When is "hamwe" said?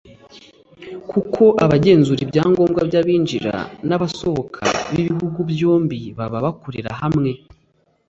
7.01-7.31